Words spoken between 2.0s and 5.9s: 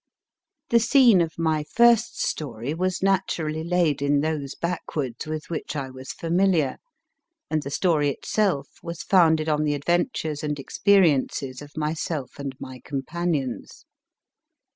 story was naturally laid in those backwoods with which